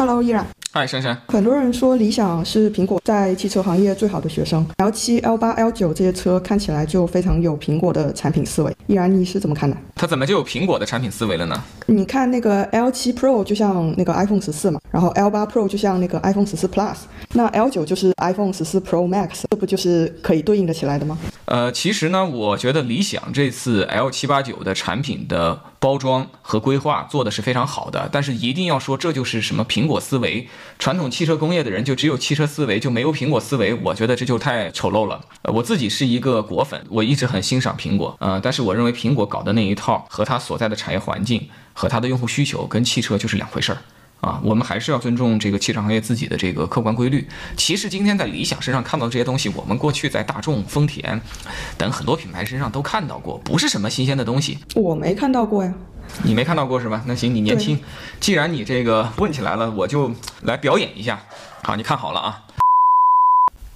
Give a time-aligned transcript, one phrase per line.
[0.00, 0.46] Hello，依然。
[0.72, 1.14] 嗨，珊珊。
[1.28, 8.74] 很多人说理想是苹果在汽车行业最好的学生，L 七、L 八、L 九这些车看起来就非常有苹果的产品思维。
[8.86, 9.76] 依然，你是怎么看的？
[9.96, 11.62] 它怎么就有苹果的产品思维了呢？
[11.84, 16.96] 你看那个 L 七 Pro 就像那个 iPhone 十四嘛，然后 L 八 Pro 就像那个 iPhone 十四 Plus，
[17.34, 21.18] 那 L 九就是 iPhone 十四 Pro Max，这不就是可以对应的起来的吗？
[21.44, 30.48] 呃，其实呢，我觉得理想这次 L 七八九的产品的包装和规划做的是非常好的，但是一定要说这就是什么苹果思维，
[30.78, 35.20] 传统汽车工业的人就只有汽车思维，就没有苹果思维，我觉得这就太丑陋了。
[35.42, 43.78] 呃，我自己是一个果粉，我一直很欣赏苹果，呃，但是我认为苹果搞的那一套和它所在的产业环境和它的用户需求跟汽车就是两回事儿。
[44.20, 47.26] 啊，我们还是要尊重这个汽车行业自己的这个客观规律。
[47.56, 51.18] 其实今天在理想身上看到这些东西，我们过去在大众、丰田
[51.78, 54.58] 等很多品牌身上都看到过，不是什么新鲜的东西。
[54.74, 55.72] 我没看到过呀，
[56.22, 57.02] 你没看到过是吧？
[57.06, 57.78] 那行，你年轻，
[58.20, 60.10] 既然你这个问起来了，我就
[60.42, 61.20] 来表演一下。
[61.62, 62.42] 好，你看好了啊，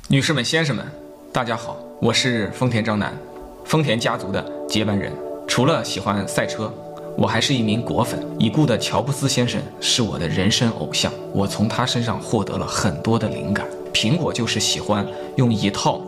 [0.09, 0.87] 女士们、先生们，
[1.33, 3.17] 大家好，我是丰田章男，
[3.65, 5.13] 丰田家族的接班人。
[5.47, 6.73] 除了喜欢赛车。
[7.17, 13.65] 我还是一名果粉，已故的乔布斯先生是我的人生偶像，我从他身上获得了很多的灵感。
[13.93, 16.03] 苹果就是喜欢用一套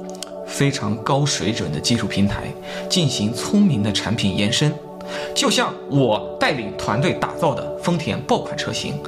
[0.48, 2.52] 非常高水准的技术平台
[2.90, 4.74] 进行聪明的产品延伸，
[5.34, 8.98] 就像我带领团队打造的丰田爆款车型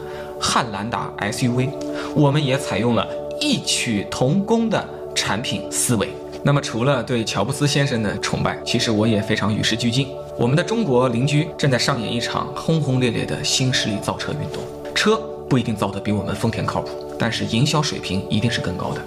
[0.40, 1.70] 汉兰达 SUV，
[2.14, 3.06] 我们也采用了
[3.40, 6.08] 异曲同工的产品思维。
[6.44, 10.08] 那么，除了对乔布斯先生的崇拜，其实我也非常与时俱进。
[10.38, 14.62] 我们的中国邻居正在上演一场轰轰烈烈的新势力造车运动。
[14.94, 19.00] 车不一定造得比我们丰田靠谱，但是营销水平一定是更高的。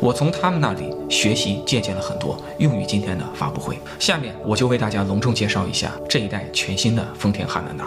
[0.00, 3.78] 我从他们那里学习借鉴了很多，用于今天的发布会。
[3.98, 7.84] 下面我就为大家隆重介绍一下这一代全新的丰田汉兰达。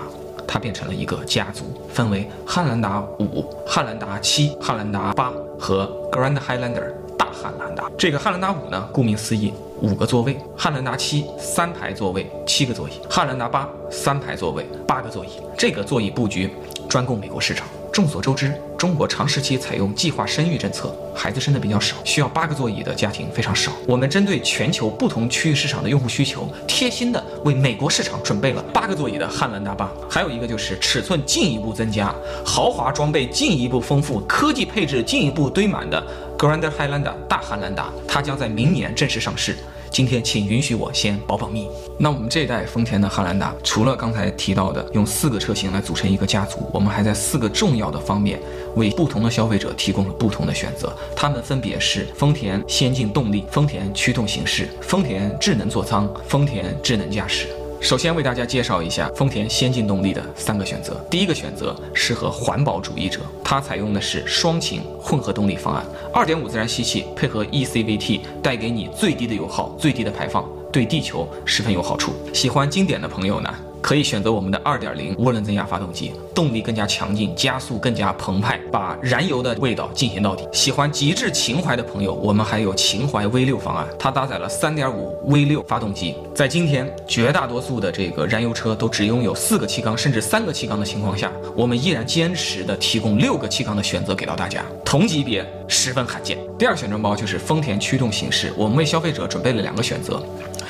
[0.49, 7.91] 它变成了一个家族，分为汉兰达五、汉兰达七、汉兰达八和 Grand Highlander 大汉兰达。
[7.97, 9.53] 这个汉兰达五呢，顾名思义。
[9.81, 15.29] 五个座位，汉兰达七三排座位，七个座椅；汉兰达八三排座位，八个座椅。
[15.57, 16.49] 这个座椅布局
[16.89, 17.67] 专供美国市场。
[17.97, 23.71] 众所周知，中国长时期采用计划生育政策，孩子生的比较少，需要八个座椅的家庭非常少。
[23.87, 29.91] 我们针对全球不同区域市场的用户需求，贴心的为美国市场准备了八个座椅的汉兰达八。
[30.07, 32.13] 还有一个就是尺寸进一步增加，
[32.45, 35.99] 豪华装备进一步丰富，科技配置进一步堆满的
[36.37, 39.57] Grand Highlander 大汉兰达，它将在明年正式上市。
[39.89, 41.67] 今天，请允许我先保保密。
[41.97, 48.39] 那我们这一代丰田的汉兰达，除了刚才提到的用四个车型来组成一个家族，我们还在四个重要的方面
[48.75, 50.95] 为不同的消费者提供了不同的选择。
[51.15, 57.47] 它们分别是丰田先进动力、丰田驱动形式、丰田智能座舱、丰田智能驾驶。
[57.79, 60.99] 首先为大家介绍一下丰田先进动力的三个选择。
[61.09, 72.13] 第一个选择适合环保主义者，它采用的是双擎混合动力方案，二点五自然吸气配合 eCVT，带给你最低的油耗、最低的排放，对地球十分有好处。
[72.33, 73.53] 喜欢经典的朋友呢？
[73.81, 80.47] 可以选择我们的2.0涡轮增压发动机，动力更加强劲，加速更加澎湃，把燃油的味道进行到底。
[80.51, 84.93] 喜欢极致情怀的朋友，我们还有情怀 V6 方案，它搭载了3.5
[85.27, 86.15] V6 发动机。
[86.35, 96.37] 在今天绝大多数的这个燃油车都只拥有四个气缸甚至三个气缸的情况下，我们依然坚持的提供六个气缸的选择给到大家，同级别十分罕见。
[96.57, 100.21] 第二选装包就是丰田驱动形式，我们为消费者准备了两个选择。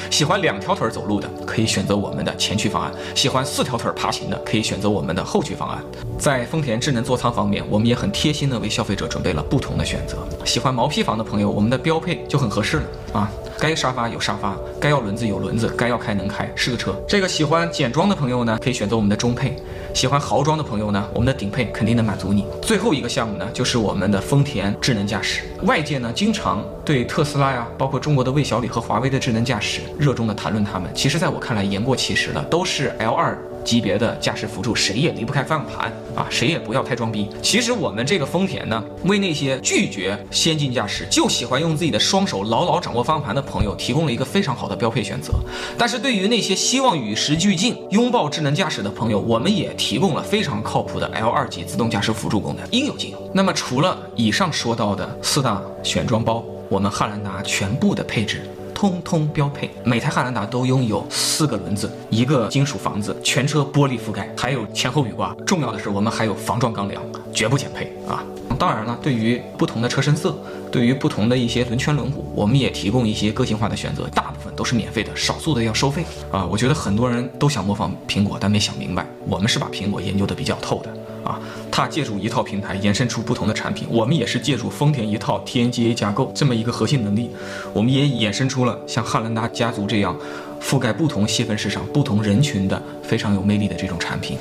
[0.10, 5.84] 喜欢两条腿走路的，可以选择我们的前驱方案；喜欢四条腿爬行的，可以选择我们的后驱方案。
[6.18, 10.18] 在丰田智能座舱方面，我们也很贴心的为消费者准备了不同的选择。
[10.46, 13.32] 喜欢毛坯房的朋友，我们的标配就很合适了啊！
[13.60, 16.96] 该沙发有沙发，该要轮子有轮子，该要开能开，是个车。
[17.08, 19.54] 这个喜欢简装的朋友呢，可以选择我们的中配；
[19.98, 22.46] 喜欢豪装的朋友呢，我们的顶配肯定能满足你。
[22.62, 25.42] 最后一个项目呢，就是我们的丰田智能驾驶。
[25.64, 29.82] 外界呢，经常对特斯拉呀，包括中国的魏小李和华为的智能驾驶。
[29.98, 33.36] 热衷的谈论他们，其实在我看来言过其实了，都是 L 二
[33.68, 37.28] 级别的驾驶辅助，谁也离不开方向盘啊，谁也不要太装逼。
[37.42, 45.34] 其实我们这个丰田呢，为那些拒绝先进驾驶，就喜欢用自己的双手牢牢掌握方向盘的朋友，提供了一个非常好的标配选择。
[45.78, 53.32] 但是对于那些希望与时俱进、拥抱智能驾驶的朋友，我们也提供了非常靠谱的 L 二级自动驾驶辅助功能，应有尽有。
[53.34, 58.50] 那么除了以上说到的四大选装包，我们汉兰达全部的配置。
[58.78, 65.36] 通通标配，每台汉兰达都拥有四个轮子，一个金属房子，全车玻璃覆盖，还有前后雨刮。
[65.48, 67.02] 重要的是，我们还有防撞钢梁，
[67.34, 68.24] 绝不减配啊！
[68.60, 70.38] 当然了，对于不同的车身色，
[70.72, 76.46] 对于不同的一些轮圈轮毂，我们也提供一些个性化的选择，大部分都是免费的，少数的要收费啊！
[76.46, 81.40] 我觉得很多人都想模仿苹果，但没想明白，我们是把苹果研究的比较透的啊。
[81.72, 83.88] 它借助一套平台延伸出不同的产品。
[83.90, 87.30] 我们也是借助丰田一套 TNGA 架构这么一个核心能力，
[87.74, 90.18] 我们也衍生出了像汉兰达家族这样
[90.62, 94.38] 覆盖不同细分市场、不同人群的非常有魅力的这种产品。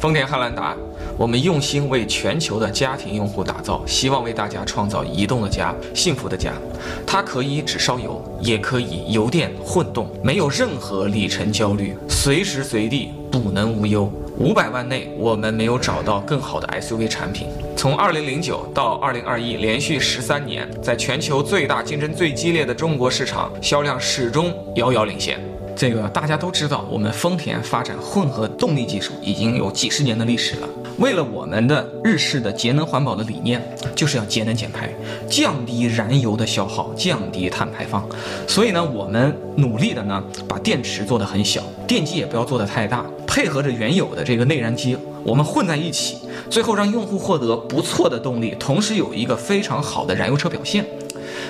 [0.00, 0.76] 丰田汉兰达，
[1.16, 6.52] 我们用心为全球的家庭用户打造，希望为大家创造移动的家、幸福的家。
[7.04, 14.08] 它可以只烧油，也可以油电混动，没有任何里程焦虑，随时随地不能无忧。
[14.40, 17.48] 五百万内，我们没有找到更好的 SUV 产品。
[17.76, 25.40] 从二零零九到二零二一，连续十三年，在全球最大、竞争最激烈的中国市场，销量始终遥遥领先。
[25.74, 30.68] 这个大家都知道，我们丰田发展混合动力技术已经有几十年的历史了。
[30.98, 33.62] 为了我们的日式的节能环保的理念，
[33.94, 34.92] 就是要节能减排，
[35.28, 38.04] 降低燃油的消耗，降低碳排放。
[38.48, 46.18] 所以呢，我们努力的呢，把电池做得很小，电机也不要做得太大，配合着原有的这个内燃机，我们混在一起，
[46.50, 50.84] 最后让用户获得不错的动力，同时有一个非常好的燃油车表现。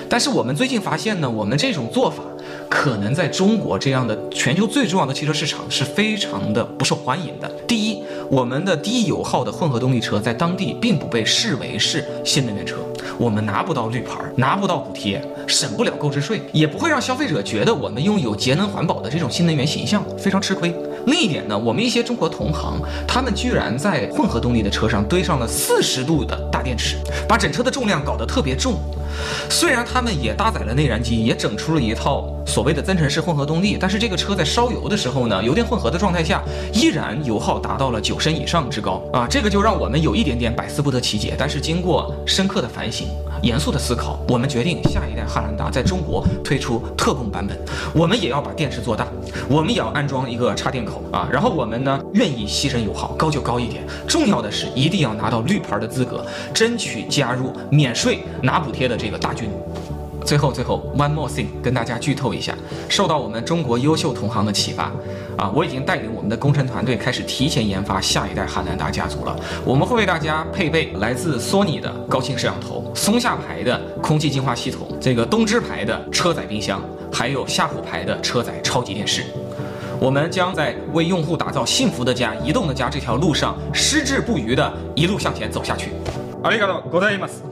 [0.07, 2.23] 但是我们最近发现呢，我们这种做法。
[2.69, 7.49] 可能在中国这样的全球最重要的汽车市场是非常的不受欢迎的。
[7.67, 12.77] 第一，我们的低油耗的混合动力车在当地并不被视为是新能源车，
[13.17, 20.73] 我们拿不到绿牌，拿不到补贴，省不了购置税，也不会让消费者觉得我们拥有节能环保的这种新能源形象，非常吃亏。
[21.07, 28.75] 另一点呢，我们一些中国同行，他们居然在混合动力的车上堆上了四十度的大电池，把整车的重量搞得特别重。
[29.49, 36.41] 虽然他们也搭载了内燃机，也整出了一套所谓的增程式混合动力，但是这个车在烧油的时候呢，油电混合的状态下，
[36.73, 39.27] 依然油耗达到了九升以上之高啊！
[39.29, 41.35] 这个就让我们有一点点百思不得其解。
[41.37, 43.07] 但是经过深刻的反省、
[43.41, 47.57] 严肃的思考，我们决定下一代汉兰达在中国推出特供版本，
[47.93, 49.07] 我们也要把电池做大，
[49.49, 51.27] 我们也要安装一个插电口啊！
[51.31, 56.23] 然后我们呢，愿意牺牲油耗，高就高一点，重要的是一定要拿到绿牌的资格，
[56.53, 58.98] 争取加入免税拿补贴的。
[58.98, 59.48] 这个大军，
[60.24, 62.54] 最后最后，one more thing，跟大家剧透一下，
[62.88, 64.90] 受到我们中国优秀同行的启发，
[65.36, 69.36] 啊，我已经带领我们的工程团队开始提前研发下一代汉兰达家族了。
[69.64, 76.82] 我们会为大家配备来自索尼的高清摄像头、松下牌的空气净化系统、这个东芝牌的车载冰箱，
[77.12, 79.24] 还有夏普牌的车载超级电视。
[80.00, 85.92] 我们将在为用户打造幸福的家、移动的家这条路上矢志不渝的一路向前走下去。
[86.42, 87.47] 阿里嘎多，ございます。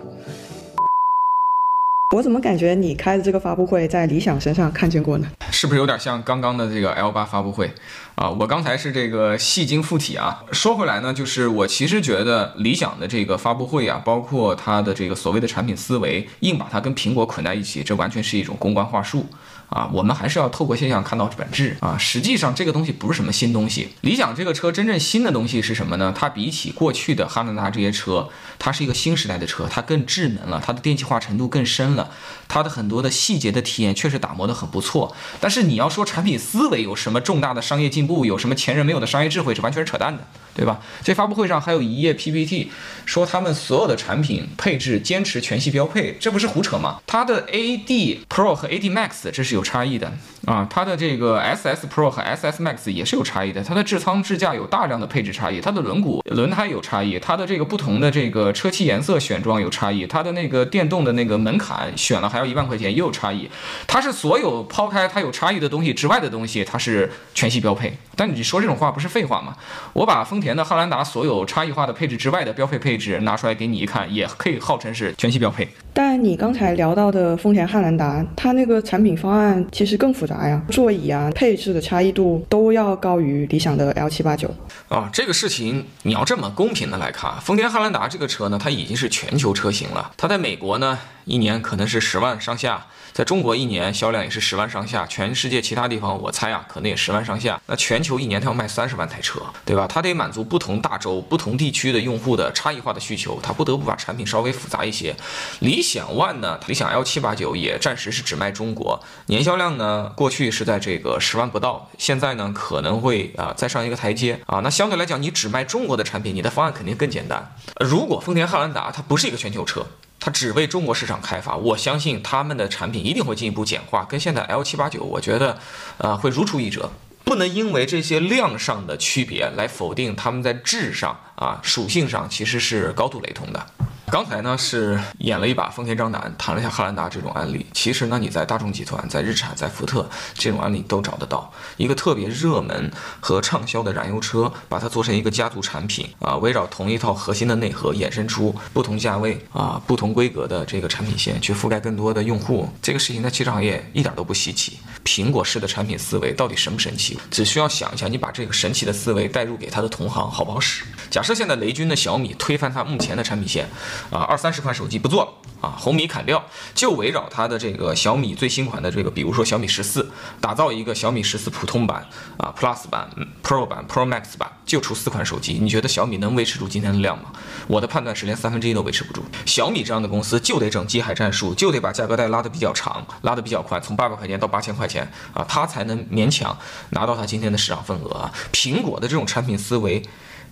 [2.15, 5.27] 我怎么感觉你开的这个发布会在理想身上看见过呢？
[5.51, 7.69] 是不是有点像刚刚的这个 L 八发布会
[8.17, 8.29] 啊？
[8.31, 10.43] 我刚才是这个戏精附体啊。
[10.51, 19.27] 说回来呢，就是我其实觉得理想的这个发布会啊，包括它的这个所谓的产品思维，硬把它跟苹果捆在一起，这完全是一种公关话术。
[19.69, 21.97] 啊，我们还是要透过现象看到本质啊！
[21.97, 23.89] 实际上这个东西不是什么新东西。
[23.99, 26.13] 理想这个车真正新的东西是什么呢？
[26.17, 32.09] 它比起过去的汉兰达这些车，它是一个新时代的车，它更智能了，它的电气化程度更深了，
[32.47, 35.13] 它的很多的细节的体验确实打磨得很不错。
[35.41, 40.23] 但是你要说产品思维有什么重大的商业进，有什么前人没有的商业智慧，是完全是扯淡的。
[40.57, 40.79] 对吧？
[41.03, 42.71] 这发布会上还有一页 PPT，
[43.05, 46.99] 说他们所有的产品配置坚持全系标配，这不是胡扯吗？
[47.05, 50.11] 它的 AD Pro 和 AD Max 这是有差异的
[50.47, 63.47] 啊，它的这个 SS Pro 和 SS Max 也是有差异的，它的智舱智驾有大量的配置差异，它的轮毂轮胎有差异，它的这个不同的这个车漆颜色选装有差异，它的那个电动的那个门槛选了还要一万块钱也有差异，
[63.85, 67.95] 它是所有抛开它有差异的东西之外的东西，它是全系标配。
[68.15, 69.55] 但你说这种话不是废话吗？
[69.93, 70.57] 我把丰田。
[70.57, 75.67] 的汉兰达所有差异化的配置之外的标配配置拿出来给你一看，也可以号称是全系标配。
[75.99, 84.47] 但你刚才聊到的丰田汉兰达，它那个产品方案其实更复杂呀，座椅啊、配置的差异度都要高于理想的 L 七八九。
[84.89, 92.85] 啊，这个事情你要这么公平的来看，丰田汉兰达这个车呢，它已经是全球车型了，它在美国呢一年可能是十万上下。
[93.11, 97.59] 在中国一年销量也是十万上下，全世界其他地方我猜啊，可能也十万上下。
[97.65, 99.87] 那全球一年它要卖三十万台车，对吧？
[99.87, 105.15] 它得满足不同大洲、不同地区的用户的差异化的需求，它不得不把产品稍微复杂一些。
[105.61, 114.59] 理想 ONE 呢，理想 L 七八九也暂时是只卖中国，年销量呢，过去是在这个十万不到，现在呢可能会啊再上一个台阶啊。
[114.59, 117.55] 那相对来讲，你只卖中国的产品，你的方案肯定更简单。
[117.79, 119.85] 如果丰田汉兰达它不是一个全球车。
[120.19, 125.57] 它只为中国市场开发，我相信他们的产品一定会进一步简化，跟现在 L 七八九，我觉得，
[125.99, 126.89] 呃，会如出一辙。
[127.23, 133.67] 不能因为这些量上的区别来否定他们在质上啊属性上其实是高度雷同的。
[134.09, 137.65] 刚才呢是演了一把丰田章男，谈了一下汉兰达这种案例。
[137.73, 141.51] 其实呢，你在大众集团、在日产、在福特这种案例都找得到。
[141.75, 152.69] 一个特别热门和畅销的燃油车，把它做成一个家族产品啊，围绕同一套核心的内核，衍生出不同价位啊、不同规格的这个产品线，去覆盖更多的用户。
[152.81, 154.79] 这个事情在汽车行业一点都不稀奇。
[155.03, 157.19] 苹果式的产品思维到底神不神奇？
[157.29, 160.85] 只需要想一下，你把这个神奇的思维带入给它的同行，好不好使？
[161.09, 163.67] 假设现在雷军的小米推翻它目前的产品线。
[164.09, 166.43] 啊，二三十款手机不做了啊，红米砍掉，
[166.75, 173.09] 就围绕它的这个小米最新款的这个，比如说小米十四，打造一个小米十四普通版啊，Plus 版、
[173.43, 175.57] Pro 版、Pro Max 版，就出四款手机。
[175.59, 177.31] 你觉得小米能维持住今天的量吗？
[177.67, 179.23] 我的判断是连三分之一都维持不住。
[179.45, 186.55] 小米这样的公司就得整机海战术，就得把价格带拉得比较长，拉得比较宽，从八百块钱到八千块钱啊，它才能勉强
[186.91, 188.31] 拿到它今天的市场份额啊。
[188.53, 190.03] 苹果的这种产品思维。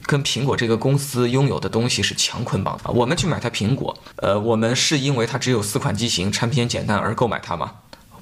[0.05, 2.91] 跟苹果这个公司拥有的东西是强捆绑的。
[2.91, 7.71] 我们去买它苹果，呃，我们是因为它只有四款机型，产品简单而购买它吗？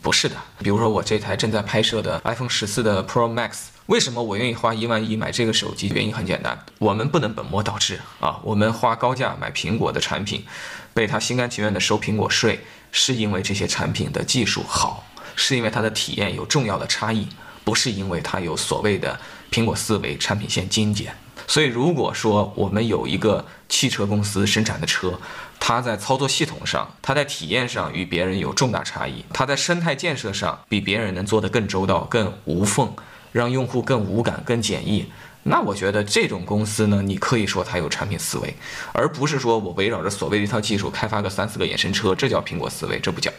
[0.02, 0.36] 不是的。
[0.60, 5.90] 比如说我这台正在拍摄的 iPhone 十四的 Pro Max，为什么我愿意花一万一买这个手机？
[5.90, 8.40] 原因很简单，我们不能本末倒置啊。
[8.44, 10.46] 我们花高价买苹果的产品，
[10.94, 17.28] 被他心甘情愿的收苹果税，是因为这些产品的技术好，是因为它的体验有重要的差异，
[17.64, 19.20] 不是因为它有所谓的
[19.52, 21.16] 苹果思维、产品线精简。
[21.48, 25.20] 所以，如果说我们有一个汽车公司生产的车，
[25.60, 32.94] 它在操作系统上，它在体验上与别人有重大差异，它在生态建设上比别人能做得更周到、更无缝，
[33.32, 35.06] 让用户更无感、更简易，
[35.44, 38.56] 那我觉得这种公司呢，你可以说它有产品思维，
[38.94, 43.32] 而不是说我围绕着所谓的一套技术开发个三四个衍生车，这叫苹果思维，这不叫。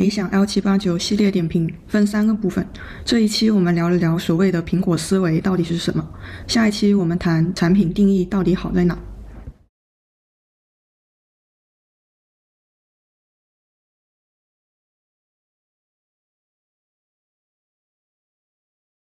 [0.00, 2.66] 理想 L 七八九系列点评分三个部分，
[3.04, 6.02] 这一期我们聊了聊所谓的苹果思维到底是什么，
[6.46, 8.96] 下一期我们谈产品定义到底好在哪。